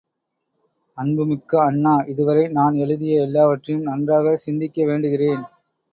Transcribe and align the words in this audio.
அன்புமிக்க 0.97 1.59
அண்ணா, 1.63 1.93
இதுவரை 2.05 2.47
நான் 2.49 2.73
எழுதிய 2.75 3.21
எல்லாவற்றையும் 3.21 3.85
நன்றாகச் 3.85 4.43
சிந்திக்க 4.45 4.81
வேண்டுகிறேன். 4.83 5.43